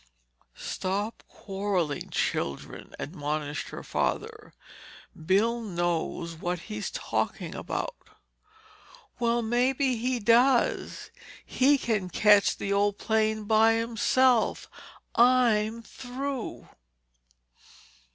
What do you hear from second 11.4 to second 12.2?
He can